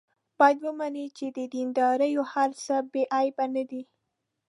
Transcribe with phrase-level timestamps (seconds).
[0.39, 3.81] باید ومني چې د دیندارو هر څه بې عیبه نه دي.